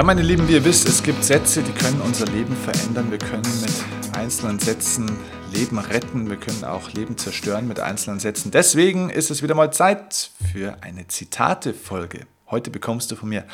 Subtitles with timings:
[0.00, 3.10] Ja, meine Lieben, wie ihr wisst, es gibt Sätze, die können unser Leben verändern.
[3.10, 5.10] Wir können mit einzelnen Sätzen
[5.52, 6.30] Leben retten.
[6.30, 8.50] Wir können auch Leben zerstören mit einzelnen Sätzen.
[8.50, 12.26] Deswegen ist es wieder mal Zeit für eine Zitate-Folge.
[12.50, 13.44] Heute bekommst du von mir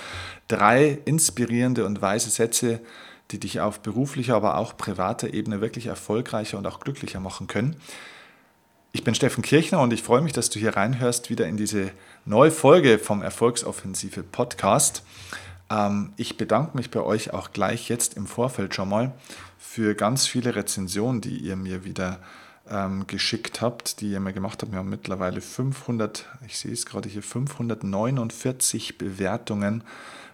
[0.47, 2.79] drei inspirierende und weise Sätze,
[3.33, 7.75] die dich auf beruflicher, aber auch privater Ebene wirklich erfolgreicher und auch glücklicher machen können.
[8.93, 11.91] Ich bin Steffen Kirchner und ich freue mich, dass du hier reinhörst, wieder in diese
[12.25, 15.03] neue Folge vom Erfolgsoffensive Podcast.
[15.71, 19.13] Ähm, ich bedanke mich bei euch auch gleich jetzt im Vorfeld schon mal
[19.59, 22.21] für ganz viele Rezensionen, die ihr mir wieder
[22.69, 24.73] ähm, geschickt habt, die ihr mir gemacht habt.
[24.73, 29.85] Wir haben mittlerweile 500, ich sehe es gerade hier, 549 Bewertungen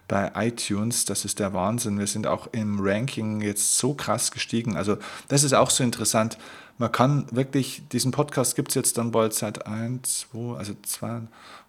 [0.07, 1.05] bei iTunes.
[1.05, 1.99] Das ist der Wahnsinn.
[1.99, 4.75] Wir sind auch im Ranking jetzt so krass gestiegen.
[4.75, 6.37] Also das ist auch so interessant.
[6.77, 11.07] Man kann wirklich, diesen Podcast gibt es jetzt dann bald seit 1, 2, also 2,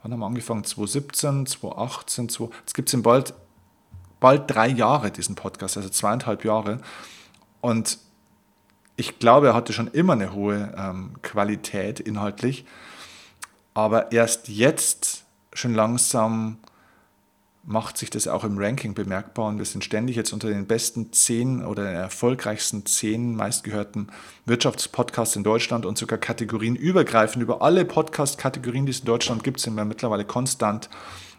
[0.02, 0.64] wann haben wir angefangen?
[0.64, 3.34] 2017, 2018, 2, jetzt gibt es ihn bald
[4.24, 6.78] bald drei Jahre, diesen Podcast, also zweieinhalb Jahre.
[7.60, 7.98] Und
[8.96, 12.64] ich glaube, er hatte schon immer eine hohe ähm, Qualität inhaltlich,
[13.74, 16.56] aber erst jetzt schon langsam
[17.64, 19.48] macht sich das auch im Ranking bemerkbar.
[19.48, 24.08] Und wir sind ständig jetzt unter den besten zehn oder den erfolgreichsten zehn meistgehörten
[24.46, 29.74] Wirtschaftspodcasts in Deutschland und sogar kategorienübergreifend über alle Podcast-Kategorien, die es in Deutschland gibt, sind
[29.74, 30.88] wir mittlerweile konstant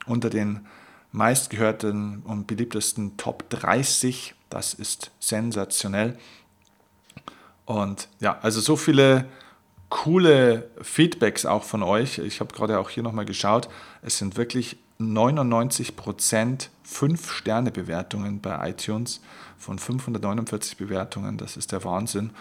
[0.06, 0.68] unter den
[1.16, 4.36] meistgehörten und beliebtesten Top 30.
[4.50, 6.18] Das ist sensationell.
[7.66, 9.26] Und ja, also so viele
[9.90, 12.20] coole Feedbacks auch von euch.
[12.20, 13.70] Ich habe gerade auch hier nochmal geschaut.
[14.02, 19.22] Es sind wirklich 99% 5-Sterne-Bewertungen bei iTunes
[19.58, 21.38] von 549 Bewertungen.
[21.38, 22.32] Das ist der Wahnsinn.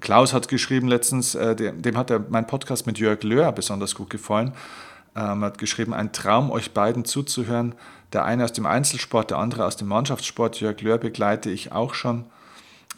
[0.00, 4.52] Klaus hat geschrieben letztens, äh, dem, hat mein Podcast mit Jörg Löhr besonders gut gefallen.
[5.16, 7.74] Ähm, hat geschrieben, ein Traum, euch beiden zuzuhören.
[8.12, 10.60] Der eine aus dem Einzelsport, der andere aus dem Mannschaftssport.
[10.60, 12.24] Jörg Löhr begleite ich auch schon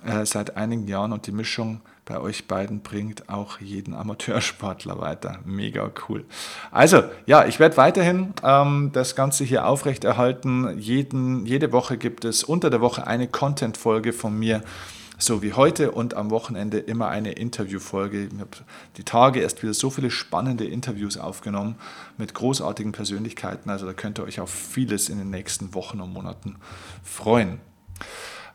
[0.04, 5.40] äh, seit einigen Jahren und die Mischung bei euch beiden bringt auch jeden Amateursportler weiter.
[5.44, 6.24] Mega cool.
[6.70, 10.78] Also, ja, ich werde weiterhin ähm, das Ganze hier aufrechterhalten.
[10.78, 14.62] Jeden, jede Woche gibt es unter der Woche eine Content-Folge von mir
[15.18, 18.24] so wie heute und am Wochenende immer eine Interviewfolge.
[18.26, 18.50] Ich habe
[18.96, 21.76] die Tage erst wieder so viele spannende Interviews aufgenommen
[22.18, 23.70] mit großartigen Persönlichkeiten.
[23.70, 26.56] Also da könnt ihr euch auf vieles in den nächsten Wochen und Monaten
[27.02, 27.60] freuen.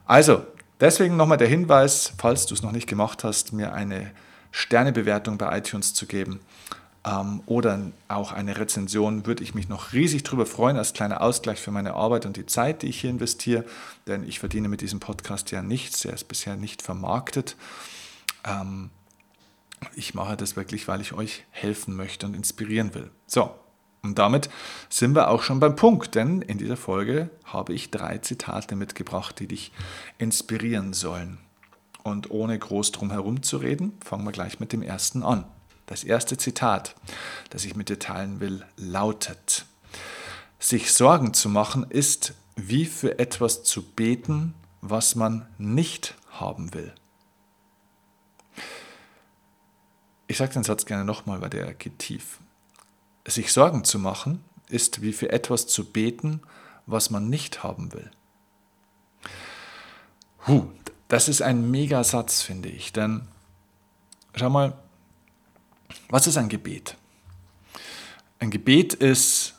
[0.06, 0.46] Also,
[0.80, 4.12] deswegen nochmal der Hinweis, falls du es noch nicht gemacht hast, mir eine
[4.52, 6.42] Sternebewertung bei iTunes zu geben
[7.06, 11.60] ähm, oder auch eine Rezension, würde ich mich noch riesig darüber freuen, als kleiner Ausgleich
[11.60, 13.66] für meine Arbeit und die Zeit, die ich hier investiere,
[14.08, 17.56] denn ich verdiene mit diesem Podcast ja nichts, er ist bisher nicht vermarktet.
[18.44, 18.90] Ähm,
[19.96, 23.10] ich mache das wirklich, weil ich euch helfen möchte und inspirieren will.
[23.26, 23.56] So,
[24.04, 24.50] und damit
[24.90, 29.40] sind wir auch schon beim Punkt, denn in dieser Folge habe ich drei Zitate mitgebracht,
[29.40, 29.72] die dich
[30.18, 31.40] inspirieren sollen.
[32.04, 35.46] Und ohne groß drum herum zu reden, fangen wir gleich mit dem ersten an.
[35.86, 36.96] Das erste Zitat,
[37.50, 39.66] das ich mit dir teilen will, lautet,
[40.60, 46.94] sich Sorgen zu machen ist wie für etwas zu beten, was man nicht haben will.
[50.28, 52.40] Ich sage den Satz gerne nochmal, weil der geht tief.
[53.28, 56.42] Sich Sorgen zu machen ist wie für etwas zu beten,
[56.86, 58.10] was man nicht haben will.
[60.48, 60.68] Huh,
[61.08, 62.94] das ist ein Megasatz, finde ich.
[62.94, 63.28] Denn
[64.36, 64.74] schau mal,
[66.10, 66.96] was ist ein Gebet?
[68.40, 69.54] Ein Gebet ist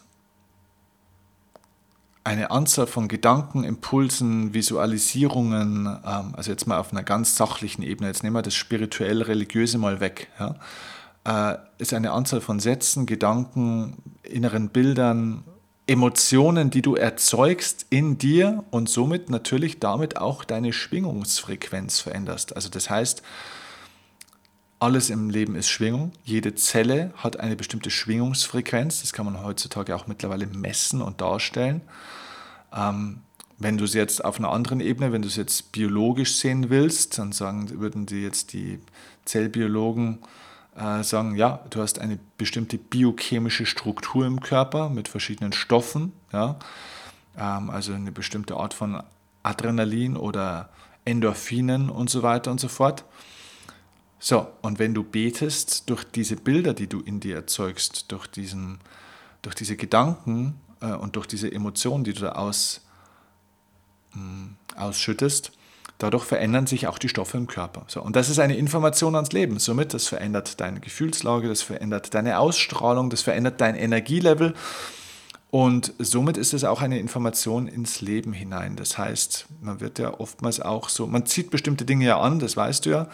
[2.24, 8.08] eine Anzahl von Gedanken, Impulsen, Visualisierungen, ähm, also jetzt mal auf einer ganz sachlichen Ebene,
[8.08, 10.56] jetzt nehmen wir das spirituell-religiöse mal weg, ja,
[11.24, 15.44] äh, ist eine Anzahl von Sätzen, Gedanken, inneren Bildern,
[15.86, 22.54] Emotionen, die du erzeugst in dir und somit natürlich damit auch deine Schwingungsfrequenz veränderst.
[22.54, 23.22] Also das heißt,
[24.82, 26.10] alles im Leben ist Schwingung.
[26.24, 29.00] Jede Zelle hat eine bestimmte Schwingungsfrequenz.
[29.00, 31.82] Das kann man heutzutage auch mittlerweile messen und darstellen.
[32.74, 33.20] Ähm,
[33.58, 37.16] wenn du es jetzt auf einer anderen Ebene, wenn du es jetzt biologisch sehen willst,
[37.16, 38.80] dann sagen, würden die jetzt die
[39.24, 40.18] Zellbiologen
[40.76, 46.56] äh, sagen, ja, du hast eine bestimmte biochemische Struktur im Körper mit verschiedenen Stoffen, ja,
[47.38, 49.00] ähm, also eine bestimmte Art von
[49.44, 50.70] Adrenalin oder
[51.04, 53.04] Endorphinen und so weiter und so fort.
[54.24, 58.78] So, und wenn du betest, durch diese Bilder, die du in dir erzeugst, durch, diesen,
[59.42, 62.82] durch diese Gedanken äh, und durch diese Emotionen, die du da aus,
[64.12, 65.50] mh, hm, ausschüttest,
[65.98, 67.84] dadurch verändern sich auch die Stoffe im Körper.
[67.88, 69.58] So, und das ist eine Information ans Leben.
[69.58, 74.54] Somit, das verändert deine Gefühlslage, das verändert deine Ausstrahlung, das verändert dein Energielevel
[75.50, 78.76] Und somit ist es auch eine Information ins Leben hinein.
[78.76, 82.56] Das heißt, man wird ja oftmals auch so, man zieht bestimmte Dinge ja an, das
[82.56, 83.08] weißt du ja,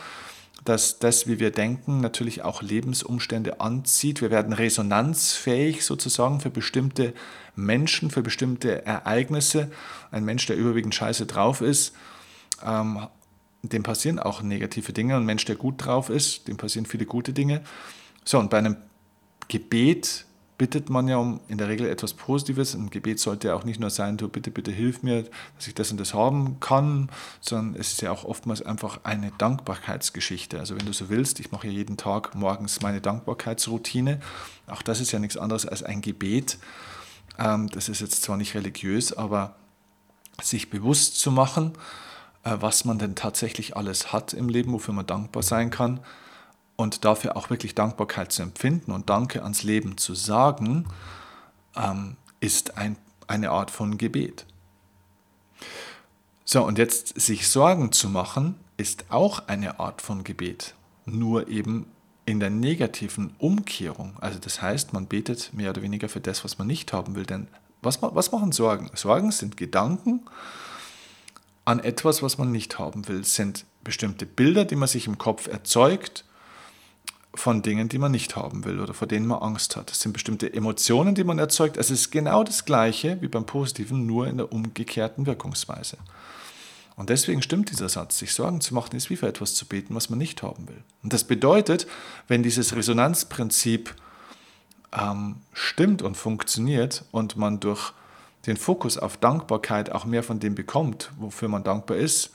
[0.64, 4.20] dass das, wie wir denken, natürlich auch Lebensumstände anzieht.
[4.20, 7.14] Wir werden resonanzfähig sozusagen für bestimmte
[7.54, 9.70] Menschen, für bestimmte Ereignisse.
[10.10, 11.94] Ein Mensch, der überwiegend scheiße drauf ist,
[12.64, 13.06] ähm,
[13.62, 15.16] dem passieren auch negative Dinge.
[15.16, 17.62] Ein Mensch, der gut drauf ist, dem passieren viele gute Dinge.
[18.24, 18.76] So, und bei einem
[19.48, 20.26] Gebet
[20.58, 22.74] bittet man ja um in der Regel etwas Positives.
[22.74, 25.22] Ein Gebet sollte ja auch nicht nur sein, du bitte, bitte hilf mir,
[25.56, 27.08] dass ich das und das haben kann,
[27.40, 30.58] sondern es ist ja auch oftmals einfach eine Dankbarkeitsgeschichte.
[30.58, 34.20] Also wenn du so willst, ich mache ja jeden Tag morgens meine Dankbarkeitsroutine.
[34.66, 36.58] Auch das ist ja nichts anderes als ein Gebet.
[37.38, 39.54] Ähm, das ist jetzt zwar nicht religiös, aber
[40.42, 41.72] sich bewusst zu machen,
[42.42, 46.00] äh, was man denn tatsächlich alles hat im Leben, wofür man dankbar sein kann
[46.78, 50.86] und dafür auch wirklich Dankbarkeit zu empfinden und Danke ans Leben zu sagen,
[51.74, 52.96] ähm, ist ein,
[53.26, 54.46] eine Art von Gebet.
[56.44, 61.90] So, und jetzt sich Sorgen zu machen, ist auch eine Art von Gebet, nur eben
[62.26, 64.16] in der negativen Umkehrung.
[64.20, 67.26] Also das heißt, man betet mehr oder weniger für das, was man nicht haben will.
[67.26, 67.48] Denn
[67.82, 68.88] was, was machen Sorgen?
[68.94, 70.20] Sorgen sind Gedanken
[71.64, 75.48] an etwas, was man nicht haben will, sind bestimmte Bilder, die man sich im Kopf
[75.48, 76.24] erzeugt
[77.38, 79.90] von Dingen, die man nicht haben will oder vor denen man Angst hat.
[79.90, 81.76] Es sind bestimmte Emotionen, die man erzeugt.
[81.76, 85.98] Es ist genau das Gleiche wie beim Positiven, nur in der umgekehrten Wirkungsweise.
[86.96, 89.94] Und deswegen stimmt dieser Satz, sich Sorgen zu machen, ist wie für etwas zu beten,
[89.94, 90.82] was man nicht haben will.
[91.04, 91.86] Und das bedeutet,
[92.26, 93.94] wenn dieses Resonanzprinzip
[94.92, 97.92] ähm, stimmt und funktioniert und man durch
[98.46, 102.30] den Fokus auf Dankbarkeit auch mehr von dem bekommt, wofür man dankbar ist,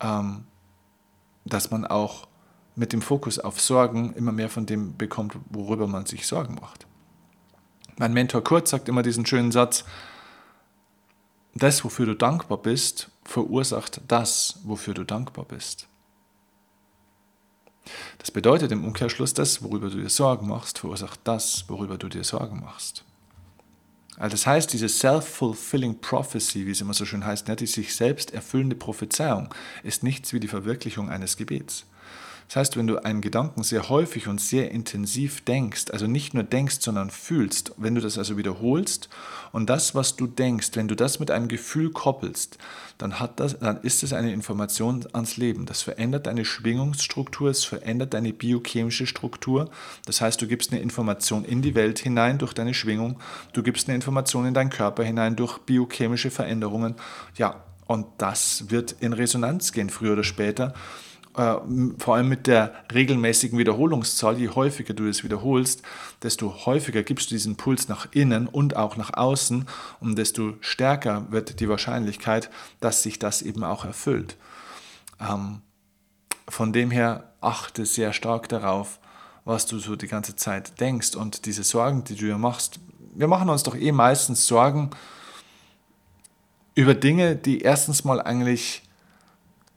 [0.00, 0.44] ähm,
[1.44, 2.26] dass man auch
[2.76, 6.86] mit dem Fokus auf Sorgen immer mehr von dem bekommt, worüber man sich Sorgen macht.
[7.98, 9.84] Mein Mentor Kurt sagt immer diesen schönen Satz,
[11.54, 15.88] das, wofür du dankbar bist, verursacht das, wofür du dankbar bist.
[18.18, 22.24] Das bedeutet im Umkehrschluss, das, worüber du dir Sorgen machst, verursacht das, worüber du dir
[22.24, 23.04] Sorgen machst.
[24.18, 27.94] Also das heißt, diese self-fulfilling prophecy, wie es immer so schön heißt, ne, die sich
[27.94, 31.86] selbst erfüllende Prophezeiung, ist nichts wie die Verwirklichung eines Gebets.
[32.48, 36.44] Das heißt, wenn du einen Gedanken sehr häufig und sehr intensiv denkst, also nicht nur
[36.44, 39.08] denkst, sondern fühlst, wenn du das also wiederholst
[39.52, 42.58] und das, was du denkst, wenn du das mit einem Gefühl koppelst,
[42.98, 45.66] dann, hat das, dann ist es eine Information ans Leben.
[45.66, 49.68] Das verändert deine Schwingungsstruktur, es verändert deine biochemische Struktur.
[50.06, 53.18] Das heißt, du gibst eine Information in die Welt hinein durch deine Schwingung,
[53.52, 56.94] du gibst eine Information in deinen Körper hinein durch biochemische Veränderungen.
[57.36, 60.74] Ja, und das wird in Resonanz gehen, früher oder später.
[61.36, 61.56] Äh,
[61.98, 65.82] vor allem mit der regelmäßigen Wiederholungszahl, je häufiger du es wiederholst,
[66.22, 69.66] desto häufiger gibst du diesen Puls nach innen und auch nach außen
[70.00, 72.48] und desto stärker wird die Wahrscheinlichkeit,
[72.80, 74.38] dass sich das eben auch erfüllt.
[75.20, 75.60] Ähm,
[76.48, 78.98] von dem her achte sehr stark darauf,
[79.44, 82.80] was du so die ganze Zeit denkst und diese Sorgen, die du dir machst.
[83.14, 84.88] Wir machen uns doch eh meistens Sorgen
[86.74, 88.82] über Dinge, die erstens mal eigentlich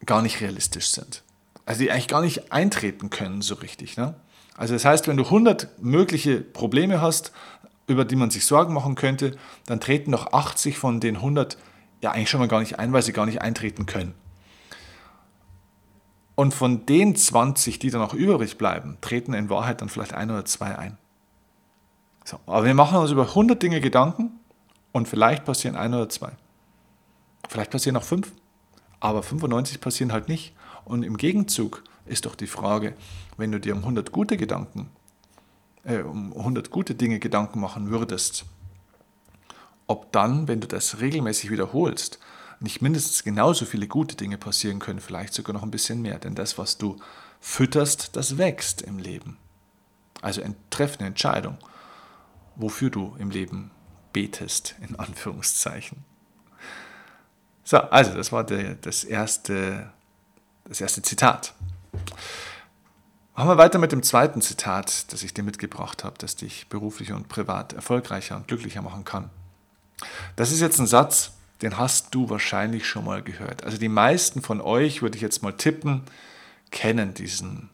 [0.06, 1.22] gar nicht realistisch sind
[1.70, 3.96] also die eigentlich gar nicht eintreten können so richtig.
[3.96, 4.16] Ne?
[4.58, 7.32] Also das heißt, wenn du 100 mögliche Probleme hast,
[7.86, 11.60] über die man sich Sorgen machen könnte, dann treten noch 80 von den 100
[12.02, 14.16] ja eigentlich schon mal gar nicht ein, weil sie gar nicht eintreten können.
[16.34, 20.32] Und von den 20, die dann noch übrig bleiben, treten in Wahrheit dann vielleicht ein
[20.32, 20.98] oder zwei ein.
[22.26, 24.32] So, aber wir machen uns über 100 Dinge Gedanken
[24.92, 26.32] und vielleicht passieren ein oder zwei.
[27.48, 28.32] Vielleicht passieren auch fünf,
[29.00, 30.56] aber 95 passieren halt nicht.
[30.90, 32.96] Und im Gegenzug ist doch die Frage,
[33.38, 34.90] wenn du dir um 100 gute Gedanken,
[35.84, 38.46] äh, um 100 gute Dinge Gedanken machen würdest,
[39.86, 42.18] ob dann, wenn du das regelmäßig wiederholst,
[42.60, 46.18] nicht mindestens genauso viele gute Dinge passieren können, vielleicht sogar noch ein bisschen mehr.
[46.18, 46.98] Denn das, was du
[47.40, 49.38] fütterst, das wächst im Leben.
[50.24, 50.42] Also
[50.72, 51.60] treff eine Entscheidung,
[52.56, 53.70] wofür du im Leben
[54.12, 56.04] betest, in Anführungszeichen.
[57.64, 59.92] So, also das war der, das erste
[60.70, 61.54] das erste Zitat.
[63.36, 67.12] Machen wir weiter mit dem zweiten Zitat, das ich dir mitgebracht habe, das dich beruflich
[67.12, 69.30] und privat erfolgreicher und glücklicher machen kann.
[70.36, 73.64] Das ist jetzt ein Satz, den hast du wahrscheinlich schon mal gehört.
[73.64, 76.04] Also die meisten von euch, würde ich jetzt mal tippen,
[76.72, 77.70] kennen diesen,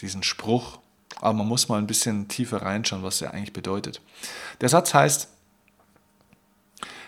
[0.00, 0.78] diesen Spruch,
[1.20, 4.00] aber man muss mal ein bisschen tiefer reinschauen, was er eigentlich bedeutet.
[4.60, 5.28] Der Satz heißt,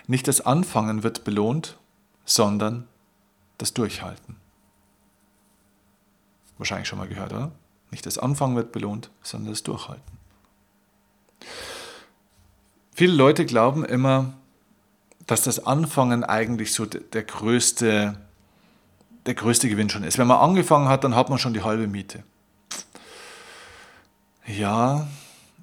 [0.06, 1.78] nicht das Anfangen wird belohnt,
[2.24, 2.86] sondern
[3.58, 4.41] das Durchhalten.
[6.62, 7.50] Wahrscheinlich schon mal gehört, oder?
[7.90, 10.16] Nicht das Anfangen wird belohnt, sondern das Durchhalten.
[12.94, 14.34] Viele Leute glauben immer,
[15.26, 18.16] dass das Anfangen eigentlich so der größte,
[19.26, 20.18] der größte Gewinn schon ist.
[20.18, 22.22] Wenn man angefangen hat, dann hat man schon die halbe Miete.
[24.46, 25.08] Ja,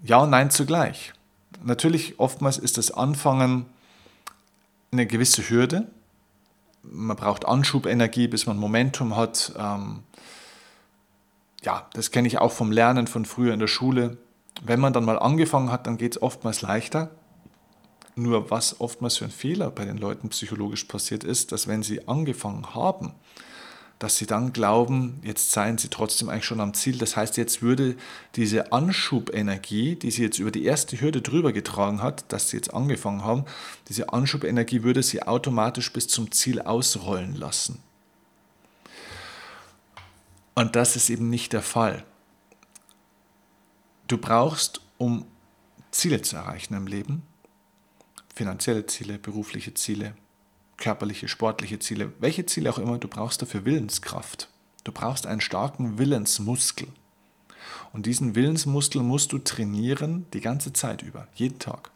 [0.03, 1.13] ja und nein zugleich.
[1.63, 3.67] Natürlich, oftmals ist das Anfangen
[4.91, 5.87] eine gewisse Hürde.
[6.83, 9.53] Man braucht Anschubenergie, bis man Momentum hat.
[9.57, 10.03] Ähm,
[11.63, 14.17] ja, das kenne ich auch vom Lernen von früher in der Schule.
[14.63, 17.11] Wenn man dann mal angefangen hat, dann geht es oftmals leichter.
[18.15, 22.07] Nur was oftmals für ein Fehler bei den Leuten psychologisch passiert ist, dass wenn sie
[22.07, 23.13] angefangen haben,
[23.99, 26.97] dass sie dann glauben, jetzt seien sie trotzdem eigentlich schon am Ziel.
[26.97, 27.95] Das heißt, jetzt würde
[28.35, 32.73] diese Anschubenergie, die sie jetzt über die erste Hürde drüber getragen hat, dass sie jetzt
[32.73, 33.43] angefangen haben,
[33.89, 37.83] diese Anschubenergie würde sie automatisch bis zum Ziel ausrollen lassen.
[40.59, 42.03] Und das ist eben nicht der Fall.
[44.09, 45.25] Du brauchst, um
[45.89, 47.23] Ziele zu erreichen im Leben,
[48.35, 50.15] finanzielle Ziele, berufliche Ziele,
[50.75, 54.49] körperliche, sportliche Ziele, welche Ziele auch immer, du brauchst dafür Willenskraft.
[54.83, 56.89] Du brauchst einen starken Willensmuskel.
[57.93, 61.89] Und diesen Willensmuskel musst du trainieren die ganze Zeit über, jeden Tag.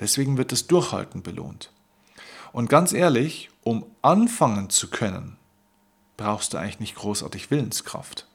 [0.00, 1.72] Deswegen wird das Durchhalten belohnt.
[2.52, 5.38] Und ganz ehrlich, um anfangen zu können,
[6.22, 8.26] brauchst du eigentlich nicht großartig Willenskraft.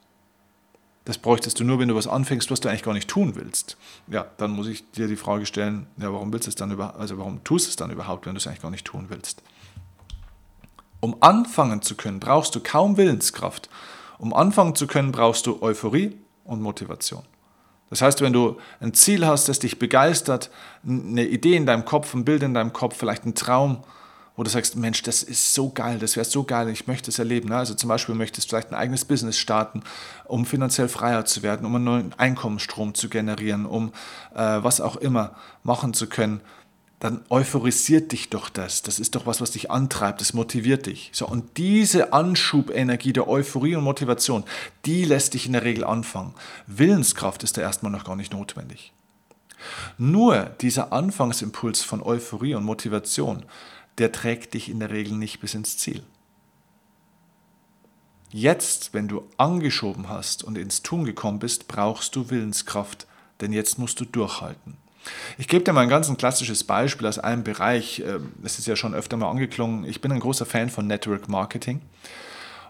[1.06, 3.77] Das bräuchtest du nur, wenn du was anfängst, was du eigentlich gar nicht tun willst.
[4.08, 6.98] Ja, dann muss ich dir die Frage stellen, ja, warum willst du es dann über,
[7.00, 9.41] also warum tust du es dann überhaupt, wenn du es eigentlich gar nicht tun willst?
[11.00, 13.70] Um anfangen zu können, brauchst du kaum Willenskraft.
[14.17, 17.24] Um anfangen zu können, brauchst du Euphorie und Motivation.
[17.89, 20.50] Das heißt, wenn du ein Ziel hast, das dich begeistert,
[20.86, 23.84] eine Idee in deinem Kopf, ein Bild in deinem Kopf, vielleicht ein Traum,
[24.38, 27.17] wo du sagst, Mensch, das ist so geil, das wäre so geil, ich möchte es
[27.17, 27.51] erleben.
[27.51, 29.82] Also zum Beispiel möchtest du vielleicht ein eigenes Business starten,
[30.25, 33.91] um finanziell freier zu werden, um einen neuen Einkommensstrom zu generieren, um
[34.36, 36.41] äh, was auch immer machen zu können.
[37.00, 38.84] Dann euphorisiert dich doch das.
[38.84, 41.10] Das ist doch was, was dich antreibt, das motiviert dich.
[41.13, 44.44] So, und diese Anschubenergie der Euphorie und Motivation,
[44.86, 46.36] die lässt dich in der Regel anfangen.
[46.67, 48.94] Willenskraft ist da erstmal noch gar nicht notwendig.
[49.98, 53.44] Nur dieser Anfangsimpuls von Euphorie und Motivation,
[53.98, 56.04] der trägt dich in der Regel nicht bis ins Ziel.
[58.30, 63.08] Jetzt, wenn du angeschoben hast und ins Tun gekommen bist, brauchst du Willenskraft,
[63.39, 64.75] denn jetzt musst du durchhalten.
[65.38, 68.04] Ich gebe dir mal ein ganz ein klassisches Beispiel aus einem Bereich.
[68.06, 69.86] Ähm, es ist ja schon öfter mal angeklungen.
[69.86, 71.82] Ich bin ein großer Fan von Network Marketing.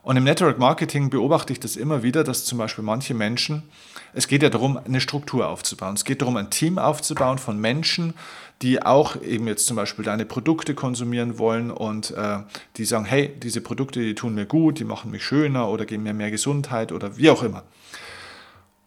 [0.04, 3.64] Und im Network Marketing beobachte ich das immer wieder, dass zum Beispiel manche Menschen,
[4.14, 5.96] es geht ja darum, eine Struktur aufzubauen.
[5.96, 8.14] Es geht darum, ein Team aufzubauen von Menschen,
[8.62, 12.40] die auch eben jetzt zum Beispiel deine Produkte konsumieren wollen und äh,
[12.78, 16.04] die sagen, hey, diese Produkte, die tun mir gut, die machen mich schöner oder geben
[16.04, 17.64] mir mehr Gesundheit oder wie auch immer.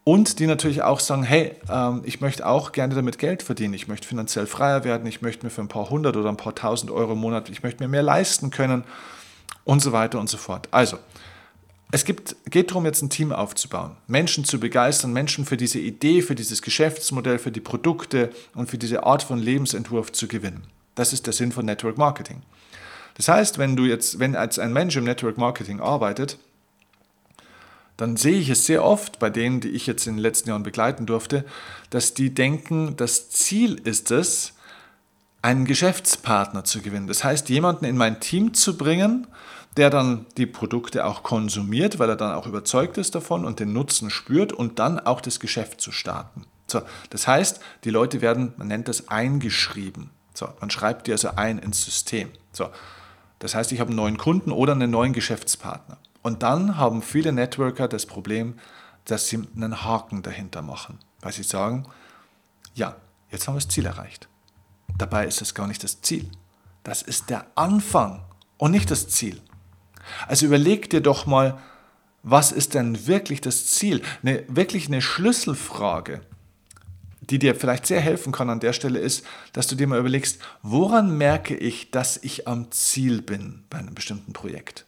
[0.02, 3.86] Und die natürlich auch sagen, hey, ähm, ich möchte auch gerne damit Geld verdienen, ich
[3.86, 6.90] möchte finanziell freier werden, ich möchte mir für ein paar hundert oder ein paar tausend
[6.90, 8.82] Euro im Monat, ich möchte mir mehr leisten können
[9.64, 10.68] und so weiter und so fort.
[10.72, 10.96] Also,
[11.92, 16.22] es gibt, geht darum, jetzt ein Team aufzubauen, Menschen zu begeistern, Menschen für diese Idee,
[16.22, 20.64] für dieses Geschäftsmodell, für die Produkte und für diese Art von Lebensentwurf zu gewinnen.
[20.94, 22.42] Das ist der Sinn von Network Marketing.
[23.16, 26.38] Das heißt, wenn du jetzt, wenn als ein Mensch im Network Marketing arbeitet,
[27.96, 30.62] dann sehe ich es sehr oft bei denen, die ich jetzt in den letzten Jahren
[30.62, 31.44] begleiten durfte,
[31.90, 34.54] dass die denken, das Ziel ist es,
[35.42, 37.06] einen Geschäftspartner zu gewinnen.
[37.06, 39.26] Das heißt, jemanden in mein Team zu bringen,
[39.76, 43.72] der dann die Produkte auch konsumiert, weil er dann auch überzeugt ist davon und den
[43.72, 46.44] Nutzen spürt und dann auch das Geschäft zu starten.
[46.66, 50.10] So, das heißt, die Leute werden, man nennt das eingeschrieben.
[50.34, 52.30] So, man schreibt die also ein ins System.
[52.52, 52.68] So,
[53.38, 55.98] das heißt, ich habe einen neuen Kunden oder einen neuen Geschäftspartner.
[56.22, 58.58] Und dann haben viele Networker das Problem,
[59.04, 61.86] dass sie einen Haken dahinter machen, weil sie sagen,
[62.74, 62.96] ja,
[63.30, 64.28] jetzt haben wir das Ziel erreicht.
[64.98, 66.30] Dabei ist das gar nicht das Ziel.
[66.84, 68.22] Das ist der Anfang
[68.58, 69.40] und nicht das Ziel.
[70.28, 71.58] Also überleg dir doch mal,
[72.22, 74.02] was ist denn wirklich das Ziel?
[74.22, 76.20] Eine, wirklich eine Schlüsselfrage,
[77.20, 80.40] die dir vielleicht sehr helfen kann an der Stelle ist, dass du dir mal überlegst,
[80.62, 84.84] woran merke ich, dass ich am Ziel bin bei einem bestimmten Projekt?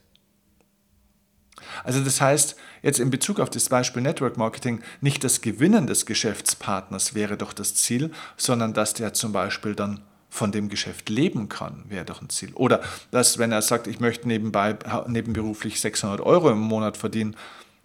[1.85, 6.07] Also das heißt, jetzt in Bezug auf das Beispiel Network Marketing, nicht das Gewinnen des
[6.07, 10.01] Geschäftspartners wäre doch das Ziel, sondern dass der zum Beispiel dann
[10.33, 12.55] von dem Geschäft leben kann, wäre doch ein Ziel.
[12.55, 17.37] Oder dass, wenn er sagt, ich möchte nebenbei, nebenberuflich 600 Euro im Monat verdienen,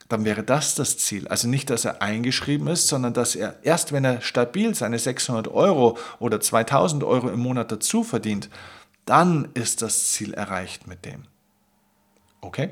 [0.07, 1.27] dann wäre das das Ziel.
[1.27, 5.49] Also nicht, dass er eingeschrieben ist, sondern dass er erst, wenn er stabil seine 600
[5.49, 8.49] Euro oder 2000 Euro im Monat dazu verdient,
[9.03, 11.23] dann ist das Ziel erreicht mit dem.
[12.39, 12.69] Okay?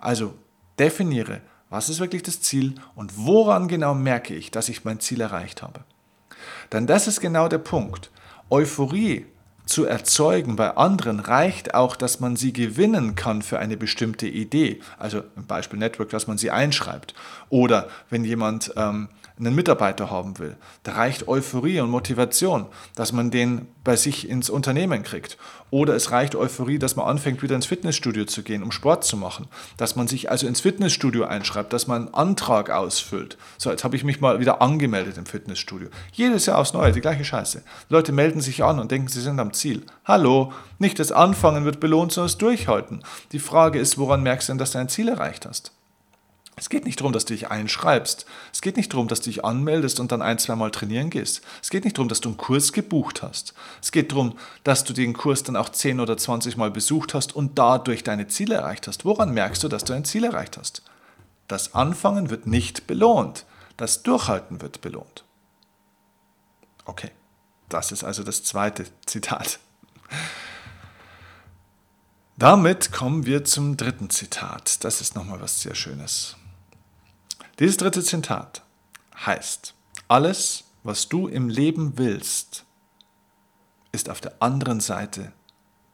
[0.00, 0.34] Also
[0.80, 5.20] definiere, was ist wirklich das Ziel und woran genau merke ich, dass ich mein Ziel
[5.20, 5.84] erreicht habe.
[6.72, 8.10] Denn das ist genau der Punkt.
[8.50, 9.26] Euphorie
[9.66, 14.80] zu erzeugen bei anderen reicht auch, dass man sie gewinnen kann für eine bestimmte Idee.
[14.96, 17.14] Also im Beispiel Network, dass man sie einschreibt.
[17.48, 19.08] Oder wenn jemand ähm,
[19.38, 20.56] einen Mitarbeiter haben will.
[20.82, 25.36] Da reicht Euphorie und Motivation, dass man den bei sich ins Unternehmen kriegt.
[25.70, 29.16] Oder es reicht Euphorie, dass man anfängt, wieder ins Fitnessstudio zu gehen, um Sport zu
[29.16, 29.46] machen.
[29.76, 33.36] Dass man sich also ins Fitnessstudio einschreibt, dass man einen Antrag ausfüllt.
[33.58, 35.88] So, jetzt habe ich mich mal wieder angemeldet im Fitnessstudio.
[36.12, 37.62] Jedes Jahr aufs Neue, die gleiche Scheiße.
[37.88, 39.84] Leute melden sich an und denken, sie sind am Ziel.
[40.04, 43.02] Hallo, nicht das Anfangen wird belohnt, sondern das Durchhalten.
[43.32, 45.75] Die Frage ist, woran merkst du denn, dass du dein Ziel erreicht hast?
[46.58, 48.24] Es geht nicht darum, dass du dich einschreibst.
[48.50, 51.42] Es geht nicht darum, dass du dich anmeldest und dann ein, zwei Mal trainieren gehst.
[51.62, 53.52] Es geht nicht darum, dass du einen Kurs gebucht hast.
[53.82, 57.36] Es geht darum, dass du den Kurs dann auch 10 oder 20 Mal besucht hast
[57.36, 59.04] und dadurch deine Ziele erreicht hast.
[59.04, 60.80] Woran merkst du, dass du ein Ziel erreicht hast?
[61.46, 63.44] Das Anfangen wird nicht belohnt.
[63.76, 65.24] Das Durchhalten wird belohnt.
[66.86, 67.10] Okay,
[67.68, 69.58] das ist also das zweite Zitat.
[72.38, 74.84] Damit kommen wir zum dritten Zitat.
[74.84, 76.36] Das ist nochmal was sehr Schönes.
[77.58, 78.62] Dieses dritte Zitat
[79.24, 79.74] heißt,
[80.08, 82.64] alles, was du im Leben willst,
[83.92, 85.32] ist auf der anderen Seite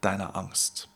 [0.01, 0.89] deiner Angst.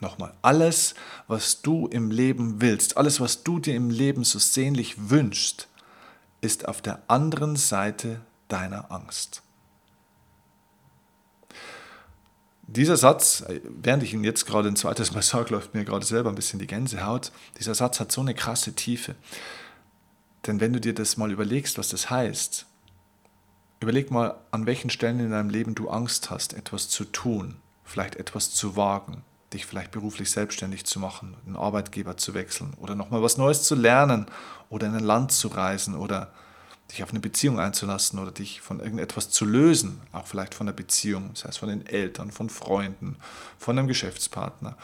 [0.00, 0.94] Nochmal, alles,
[1.28, 5.68] was du im Leben willst, alles, was du dir im Leben so sehnlich wünschst,
[6.40, 9.42] ist auf der anderen Seite deiner Angst.
[12.72, 16.28] Dieser Satz, während ich ihn jetzt gerade ein zweites Mal sage, läuft mir gerade selber
[16.28, 17.32] ein bisschen die Gänsehaut.
[17.58, 19.16] Dieser Satz hat so eine krasse Tiefe.
[20.46, 22.66] Denn wenn du dir das mal überlegst, was das heißt,
[23.80, 28.14] überleg mal, an welchen Stellen in deinem Leben du Angst hast, etwas zu tun, vielleicht
[28.14, 33.20] etwas zu wagen, dich vielleicht beruflich selbstständig zu machen, einen Arbeitgeber zu wechseln oder nochmal
[33.20, 34.26] was Neues zu lernen
[34.68, 36.32] oder in ein Land zu reisen oder
[36.90, 40.72] dich auf eine Beziehung einzulassen oder dich von irgendetwas zu lösen, auch vielleicht von der
[40.72, 43.16] Beziehung, das heißt von den Eltern, von Freunden,
[43.58, 44.76] von einem Geschäftspartner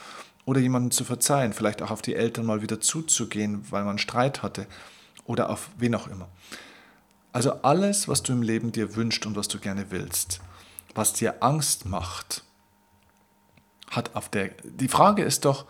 [0.45, 4.43] oder jemandem zu verzeihen, vielleicht auch auf die Eltern mal wieder zuzugehen, weil man Streit
[4.43, 4.67] hatte
[5.25, 6.29] oder auf wen auch immer.
[7.33, 10.41] Also alles, was du im Leben dir wünscht und was du gerne willst,
[10.95, 12.45] was dir Angst macht,
[13.91, 15.67] hat auf der die Frage ist doch,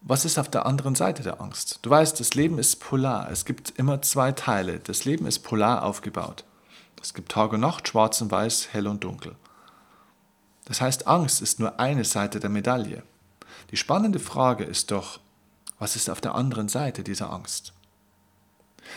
[0.00, 1.80] was ist auf der anderen Seite der Angst?
[1.82, 3.30] Du weißt, das Leben ist polar.
[3.30, 4.80] Es gibt immer zwei Teile.
[4.80, 6.44] Das Leben ist polar aufgebaut.
[7.02, 9.36] Es gibt Tag und Nacht, schwarz und weiß, hell und dunkel.
[10.64, 13.02] Das heißt, Angst ist nur eine Seite der Medaille.
[13.70, 15.20] Die spannende Frage ist doch,
[15.78, 17.72] was ist auf der anderen Seite dieser Angst?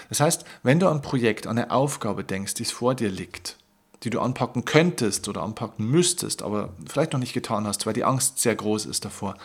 [0.09, 3.57] Das heißt, wenn du an ein Projekt, an eine Aufgabe denkst, die vor dir liegt,
[4.03, 8.03] die du anpacken könntest oder anpacken müsstest, aber vielleicht noch nicht getan hast, weil die
[8.03, 9.35] Angst sehr groß ist davor,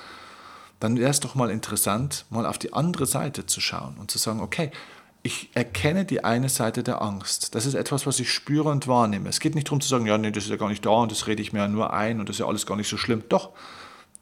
[0.81, 4.19] dann wäre es doch mal interessant, mal auf die andere Seite zu schauen und zu
[4.19, 4.71] sagen, okay,
[5.23, 7.55] ich erkenne die eine Seite der Angst.
[7.55, 9.29] Das ist etwas, was ich spüre und wahrnehme.
[9.29, 11.11] Es geht nicht darum zu sagen, ja, nee, das ist ja gar nicht da und
[11.11, 12.97] das rede ich mir ja nur ein und das ist ja alles gar nicht so
[12.97, 13.25] schlimm.
[13.29, 13.51] Doch,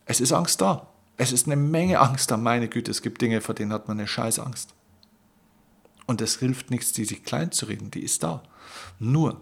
[0.06, 0.88] es ist Angst da.
[1.16, 2.36] Es ist eine Menge Angst da.
[2.36, 4.70] Meine Güte, es gibt Dinge, vor denen hat man eine Scheißangst.
[6.06, 8.42] Und es hilft nichts, die sich klein zu reden, die ist da.
[8.98, 9.40] Nur,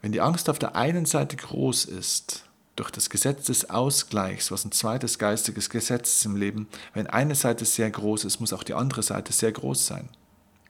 [0.00, 2.47] wenn die Angst auf der einen Seite groß ist,
[2.78, 7.34] durch das Gesetz des Ausgleichs, was ein zweites geistiges Gesetz ist im Leben, wenn eine
[7.34, 10.08] Seite sehr groß ist, muss auch die andere Seite sehr groß sein.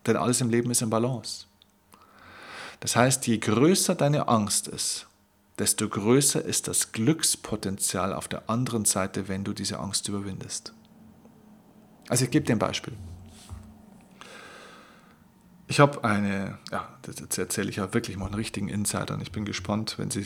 [0.06, 1.46] Denn alles im Leben ist in Balance.
[2.80, 5.06] Das heißt, je größer deine Angst ist,
[5.58, 10.72] desto größer ist das Glückspotenzial auf der anderen Seite, wenn du diese Angst überwindest.
[12.08, 12.94] Also ich gebe dir ein Beispiel.
[15.70, 19.32] Ich habe eine, ja, das erzähle ich ja wirklich mal einen richtigen Insider und ich
[19.32, 20.24] bin gespannt, wenn Sie,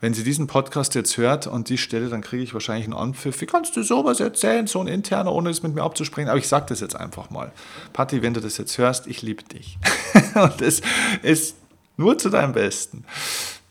[0.00, 3.40] wenn Sie diesen Podcast jetzt hört und die Stelle, dann kriege ich wahrscheinlich einen Anpfiff.
[3.40, 6.28] Wie kannst du sowas erzählen, so ein interner, ohne es mit mir abzusprechen?
[6.28, 7.52] Aber ich sage das jetzt einfach mal.
[7.92, 9.78] Patti, wenn du das jetzt hörst, ich liebe dich.
[10.34, 10.82] und es
[11.22, 11.56] ist
[11.96, 13.04] nur zu deinem Besten.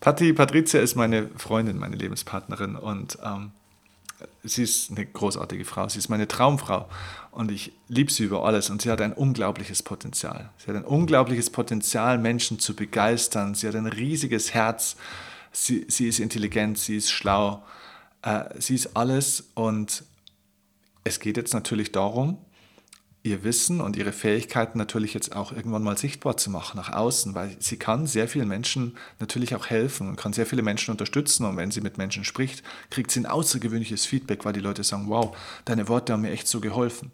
[0.00, 3.52] Patti, Patricia ist meine Freundin, meine Lebenspartnerin und ähm,
[4.42, 6.88] sie ist eine großartige Frau, sie ist meine Traumfrau
[7.30, 10.50] und ich liebe sie über alles und sie hat ein unglaubliches Potenzial.
[10.58, 13.54] Sie hat ein unglaubliches Potenzial, Menschen zu begeistern.
[13.54, 14.96] Sie hat ein riesiges Herz.
[15.50, 17.62] Sie, sie ist intelligent, sie ist schlau,
[18.22, 20.04] äh, sie ist alles und
[21.04, 22.38] es geht jetzt natürlich darum,
[23.24, 27.34] ihr Wissen und ihre Fähigkeiten natürlich jetzt auch irgendwann mal sichtbar zu machen nach außen,
[27.34, 31.46] weil sie kann sehr vielen Menschen natürlich auch helfen und kann sehr viele Menschen unterstützen
[31.46, 35.08] und wenn sie mit Menschen spricht, kriegt sie ein außergewöhnliches Feedback, weil die Leute sagen,
[35.08, 37.12] wow, deine Worte haben mir echt so geholfen.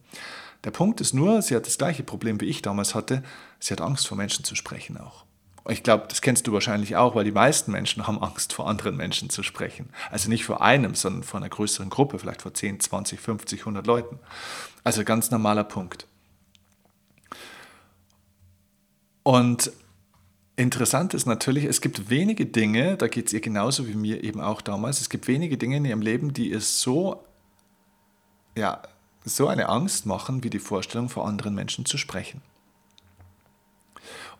[0.64, 3.22] Der Punkt ist nur, sie hat das gleiche Problem wie ich damals hatte,
[3.60, 5.27] sie hat Angst vor Menschen zu sprechen auch.
[5.70, 8.96] Ich glaube, das kennst du wahrscheinlich auch, weil die meisten Menschen haben Angst, vor anderen
[8.96, 9.90] Menschen zu sprechen.
[10.10, 13.86] Also nicht vor einem, sondern vor einer größeren Gruppe, vielleicht vor 10, 20, 50, 100
[13.86, 14.18] Leuten.
[14.82, 16.06] Also ganz normaler Punkt.
[19.22, 19.70] Und
[20.56, 24.40] interessant ist natürlich, es gibt wenige Dinge, da geht es ihr genauso wie mir eben
[24.40, 27.24] auch damals, es gibt wenige Dinge in ihrem Leben, die ihr so,
[28.56, 28.80] ja,
[29.22, 32.40] so eine Angst machen, wie die Vorstellung, vor anderen Menschen zu sprechen.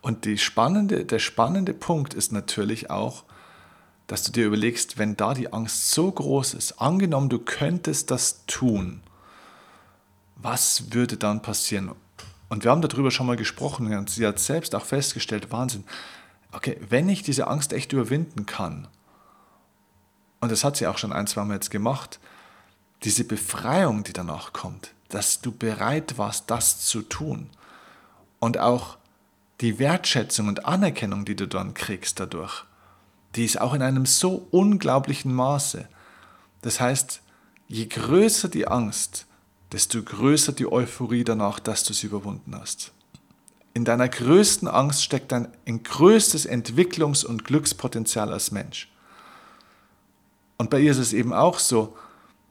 [0.01, 3.23] Und die spannende, der spannende Punkt ist natürlich auch,
[4.07, 8.45] dass du dir überlegst, wenn da die Angst so groß ist, angenommen, du könntest das
[8.47, 9.01] tun,
[10.35, 11.91] was würde dann passieren?
[12.47, 15.83] Und wir haben darüber schon mal gesprochen und sie hat selbst auch festgestellt, Wahnsinn,
[16.51, 18.87] okay, wenn ich diese Angst echt überwinden kann,
[20.41, 22.19] und das hat sie auch schon ein, zwei Mal jetzt gemacht,
[23.03, 27.49] diese Befreiung, die danach kommt, dass du bereit warst, das zu tun
[28.39, 28.97] und auch
[29.61, 32.65] die Wertschätzung und Anerkennung, die du dann kriegst dadurch,
[33.35, 35.87] die ist auch in einem so unglaublichen Maße.
[36.61, 37.21] Das heißt,
[37.67, 39.25] je größer die Angst,
[39.71, 42.91] desto größer die Euphorie danach, dass du sie überwunden hast.
[43.73, 48.91] In deiner größten Angst steckt dein ein größtes Entwicklungs- und Glückspotenzial als Mensch.
[50.57, 51.95] Und bei ihr ist es eben auch so,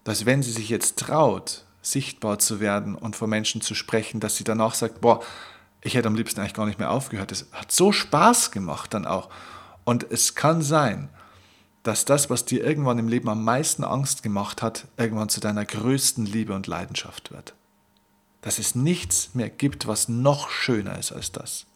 [0.04, 4.36] dass wenn sie sich jetzt traut, sichtbar zu werden und vor Menschen zu sprechen, dass
[4.36, 5.22] sie danach sagt, boah,
[5.80, 7.32] ich hätte am liebsten eigentlich gar nicht mehr aufgehört.
[7.32, 9.28] Es hat so Spaß gemacht dann auch.
[9.84, 11.08] Und es kann sein,
[11.82, 15.64] dass das, was dir irgendwann im Leben am meisten Angst gemacht hat, irgendwann zu deiner
[15.64, 17.54] größten Liebe und Leidenschaft wird.
[18.40, 21.66] Dass es nichts mehr gibt, was noch schöner ist als das.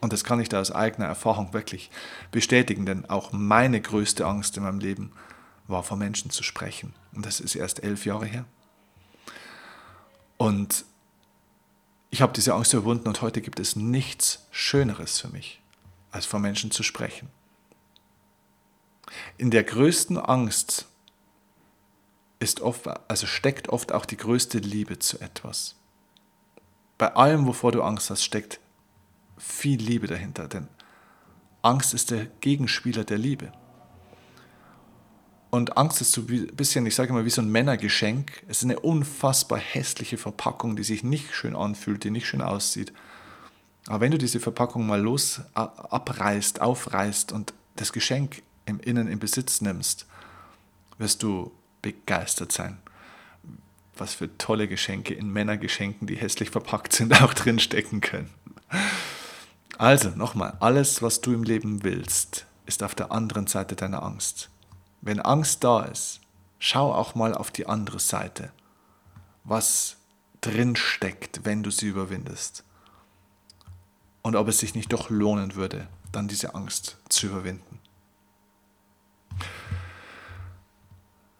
[0.00, 1.90] Und das kann ich da aus eigener Erfahrung wirklich
[2.32, 5.12] bestätigen, denn auch meine größte Angst in meinem Leben
[5.66, 6.94] war, vor Menschen zu sprechen.
[7.14, 8.44] Und das ist erst elf Jahre her.
[10.36, 10.84] Und
[12.14, 15.60] ich habe diese Angst überwunden und heute gibt es nichts Schöneres für mich,
[16.12, 17.28] als vor Menschen zu sprechen.
[19.36, 20.86] In der größten Angst
[22.38, 25.74] ist oft, also steckt oft auch die größte Liebe zu etwas.
[26.98, 28.60] Bei allem, wovor du Angst hast, steckt
[29.36, 30.68] viel Liebe dahinter, denn
[31.62, 33.50] Angst ist der Gegenspieler der Liebe.
[35.54, 38.42] Und Angst ist so ein bisschen, ich sage mal, wie so ein Männergeschenk.
[38.48, 42.92] Es ist eine unfassbar hässliche Verpackung, die sich nicht schön anfühlt, die nicht schön aussieht.
[43.86, 49.20] Aber wenn du diese Verpackung mal los abreißt, aufreißt und das Geschenk im Innen in
[49.20, 50.06] Besitz nimmst,
[50.98, 52.78] wirst du begeistert sein.
[53.96, 58.30] Was für tolle Geschenke in Männergeschenken, die hässlich verpackt sind, auch drin stecken können.
[59.78, 64.50] Also nochmal, alles, was du im Leben willst, ist auf der anderen Seite deiner Angst.
[65.04, 66.20] Wenn Angst da ist,
[66.58, 68.50] schau auch mal auf die andere Seite,
[69.44, 69.98] was
[70.40, 72.64] drin steckt, wenn du sie überwindest.
[74.22, 77.80] Und ob es sich nicht doch lohnen würde, dann diese Angst zu überwinden.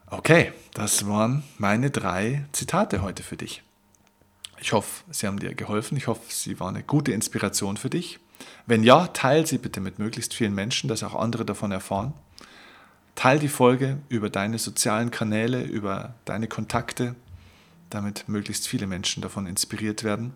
[0.09, 3.63] Okay, das waren meine drei Zitate heute für dich.
[4.61, 5.97] Ich hoffe, sie haben dir geholfen.
[5.97, 8.21] Ich hoffe, sie waren eine gute Inspiration für dich.
[8.67, 12.13] Wenn ja, teile sie bitte mit möglichst vielen Menschen, dass auch andere davon erfahren.
[13.15, 17.15] Teil die Folge über deine sozialen Kanäle, über deine Kontakte,
[17.91, 20.33] damit möglichst viele Menschen davon inspiriert werden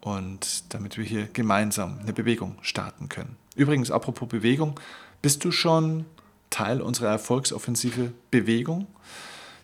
[0.00, 3.36] und damit wir hier gemeinsam eine Bewegung starten können.
[3.56, 4.78] Übrigens, apropos Bewegung,
[5.22, 6.04] bist du schon
[6.50, 8.86] Teil unserer Erfolgsoffensive Bewegung?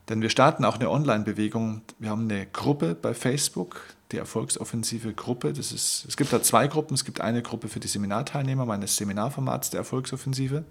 [0.08, 1.82] Denn wir starten auch eine Online-Bewegung.
[2.00, 5.52] Wir haben eine Gruppe bei Facebook, die Erfolgsoffensive Gruppe.
[5.52, 6.94] Das ist, es gibt da zwei Gruppen.
[6.94, 10.64] Es gibt eine Gruppe für die Seminarteilnehmer meines Seminarformats der Erfolgsoffensive.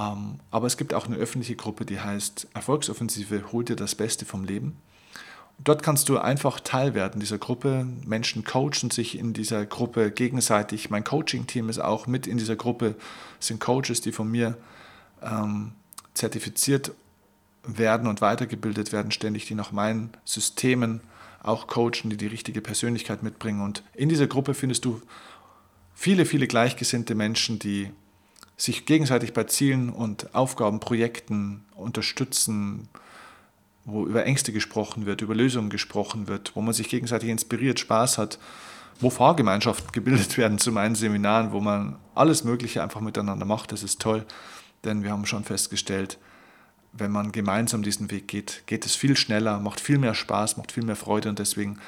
[0.00, 4.24] Ähm, aber es gibt auch eine öffentliche Gruppe, die heißt Erfolgsoffensive, hol dir das Beste
[4.24, 4.76] vom Leben.
[5.62, 7.86] Dort kannst du einfach Teil werden dieser Gruppe.
[8.06, 10.88] Menschen coachen sich in dieser Gruppe gegenseitig.
[10.88, 12.94] Mein Coaching-Team ist auch mit in dieser Gruppe.
[13.38, 14.56] Es sind Coaches, die von mir
[15.22, 15.72] ähm,
[16.14, 16.92] zertifiziert
[17.62, 21.02] werden und weitergebildet werden, ständig, die nach meinen Systemen
[21.42, 23.60] auch coachen, die die richtige Persönlichkeit mitbringen.
[23.60, 25.02] Und in dieser Gruppe findest du
[25.94, 27.90] viele, viele gleichgesinnte Menschen, die
[28.60, 32.88] sich gegenseitig bei Zielen und Aufgaben, Projekten unterstützen,
[33.86, 38.18] wo über Ängste gesprochen wird, über Lösungen gesprochen wird, wo man sich gegenseitig inspiriert, Spaß
[38.18, 38.38] hat,
[39.00, 43.72] wo Fahrgemeinschaften gebildet werden zu meinen Seminaren, wo man alles Mögliche einfach miteinander macht.
[43.72, 44.26] Das ist toll,
[44.84, 46.18] denn wir haben schon festgestellt,
[46.92, 50.72] wenn man gemeinsam diesen Weg geht, geht es viel schneller, macht viel mehr Spaß, macht
[50.72, 51.78] viel mehr Freude und deswegen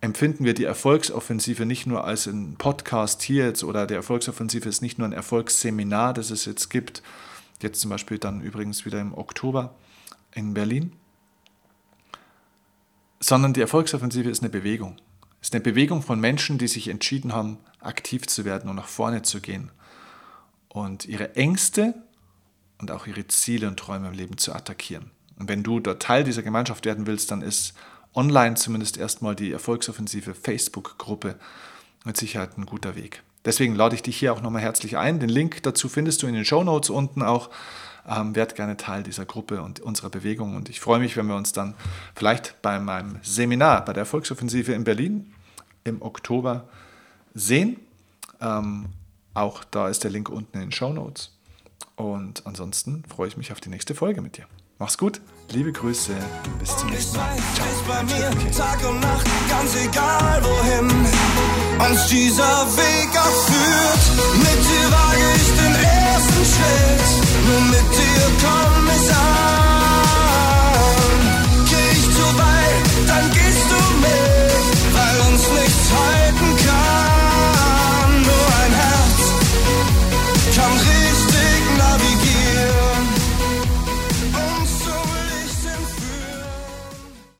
[0.00, 4.82] empfinden wir die Erfolgsoffensive nicht nur als ein Podcast hier jetzt oder der Erfolgsoffensive ist
[4.82, 7.02] nicht nur ein Erfolgsseminar, das es jetzt gibt,
[7.62, 9.74] jetzt zum Beispiel dann übrigens wieder im Oktober
[10.34, 10.92] in Berlin,
[13.20, 14.96] sondern die Erfolgsoffensive ist eine Bewegung.
[15.40, 18.88] Es ist eine Bewegung von Menschen, die sich entschieden haben, aktiv zu werden und nach
[18.88, 19.70] vorne zu gehen
[20.68, 21.94] und ihre Ängste
[22.78, 25.10] und auch ihre Ziele und Träume im Leben zu attackieren.
[25.38, 27.74] Und wenn du da Teil dieser Gemeinschaft werden willst, dann ist
[28.16, 31.36] online zumindest erstmal die Erfolgsoffensive Facebook-Gruppe
[32.04, 33.22] mit Sicherheit ein guter Weg.
[33.44, 35.20] deswegen lade ich dich hier auch nochmal herzlich ein.
[35.20, 37.50] Den Link dazu findest du in den Show Notes unten auch.
[38.08, 40.56] Ähm, werd gerne Teil dieser Gruppe und unserer Bewegung.
[40.56, 41.74] Und ich freue mich, wenn wir uns dann
[42.14, 45.32] vielleicht bei meinem Seminar bei der Volksoffensive in Berlin
[45.84, 46.68] im Oktober
[47.34, 47.78] sehen.
[48.40, 48.86] Ähm,
[49.34, 51.32] auch da ist der Link unten in den Show Notes.
[51.96, 54.46] Und ansonsten freue ich mich auf die nächste Folge mit dir.
[54.78, 56.12] Mach's gut, liebe Grüße,
[56.58, 57.34] bis zum nächsten Mal.
[57.54, 57.66] Ciao.
[57.88, 58.30] Bei mir.
[58.54, 60.90] Tag und Nacht, ganz egal wohin
[61.78, 63.48] uns dieser Weg auch.
[64.36, 67.08] Mit dir wage ich den ersten Schritt,
[67.46, 69.26] nur mit dir komm ich an.
[71.70, 76.55] Geh ich zu weit, dann gehst du mit, weil uns nichts halten kann.